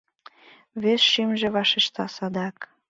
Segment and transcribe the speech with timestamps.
[0.81, 2.57] Вес шÿмжö вашешта садак.